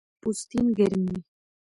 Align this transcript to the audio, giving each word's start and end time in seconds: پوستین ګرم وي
پوستین 0.21 0.65
ګرم 0.77 1.01
وي 1.09 1.19